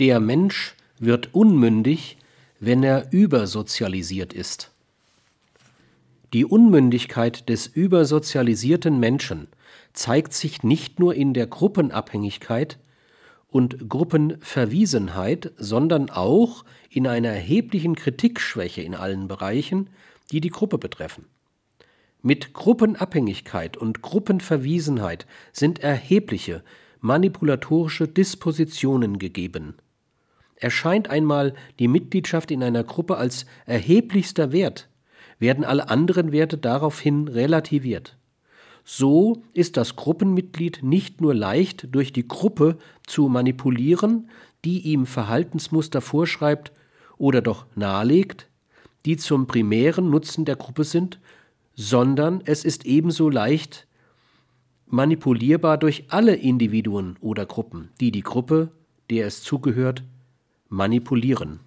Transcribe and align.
Der 0.00 0.18
Mensch 0.18 0.74
wird 0.98 1.34
unmündig, 1.34 2.16
wenn 2.58 2.82
er 2.82 3.12
übersozialisiert 3.12 4.32
ist. 4.32 4.72
Die 6.32 6.44
Unmündigkeit 6.44 7.48
des 7.48 7.68
übersozialisierten 7.68 8.98
Menschen 8.98 9.46
zeigt 9.92 10.32
sich 10.32 10.64
nicht 10.64 10.98
nur 10.98 11.14
in 11.14 11.32
der 11.32 11.46
Gruppenabhängigkeit 11.46 12.80
und 13.46 13.88
Gruppenverwiesenheit, 13.88 15.52
sondern 15.58 16.10
auch 16.10 16.64
in 16.90 17.06
einer 17.06 17.28
erheblichen 17.28 17.94
Kritikschwäche 17.94 18.82
in 18.82 18.96
allen 18.96 19.28
Bereichen, 19.28 19.90
die 20.32 20.40
die 20.40 20.50
Gruppe 20.50 20.78
betreffen. 20.78 21.26
Mit 22.20 22.52
Gruppenabhängigkeit 22.52 23.76
und 23.76 24.02
Gruppenverwiesenheit 24.02 25.26
sind 25.52 25.78
erhebliche 25.78 26.64
manipulatorische 27.04 28.08
Dispositionen 28.08 29.18
gegeben. 29.18 29.74
Erscheint 30.56 31.10
einmal 31.10 31.54
die 31.78 31.86
Mitgliedschaft 31.86 32.50
in 32.50 32.62
einer 32.62 32.82
Gruppe 32.82 33.18
als 33.18 33.44
erheblichster 33.66 34.52
Wert, 34.52 34.88
werden 35.38 35.64
alle 35.64 35.90
anderen 35.90 36.32
Werte 36.32 36.56
daraufhin 36.56 37.28
relativiert. 37.28 38.16
So 38.84 39.42
ist 39.52 39.76
das 39.76 39.96
Gruppenmitglied 39.96 40.82
nicht 40.82 41.20
nur 41.20 41.34
leicht 41.34 41.94
durch 41.94 42.12
die 42.14 42.26
Gruppe 42.26 42.78
zu 43.06 43.28
manipulieren, 43.28 44.30
die 44.64 44.80
ihm 44.80 45.04
Verhaltensmuster 45.04 46.00
vorschreibt 46.00 46.72
oder 47.18 47.42
doch 47.42 47.66
nahelegt, 47.74 48.48
die 49.04 49.18
zum 49.18 49.46
primären 49.46 50.08
Nutzen 50.08 50.46
der 50.46 50.56
Gruppe 50.56 50.84
sind, 50.84 51.20
sondern 51.74 52.40
es 52.46 52.64
ist 52.64 52.86
ebenso 52.86 53.28
leicht 53.28 53.86
manipulierbar 54.94 55.76
durch 55.76 56.04
alle 56.08 56.36
Individuen 56.36 57.16
oder 57.20 57.46
Gruppen, 57.46 57.90
die 58.00 58.12
die 58.12 58.22
Gruppe, 58.22 58.70
der 59.10 59.26
es 59.26 59.42
zugehört, 59.42 60.04
manipulieren 60.68 61.60